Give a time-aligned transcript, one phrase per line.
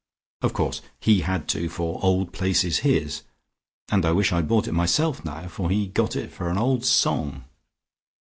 [0.41, 3.21] Of course he had to, for 'Old Place' is his,
[3.91, 6.57] and I wish I had bought it myself now, for he got it for an
[6.57, 7.43] old song."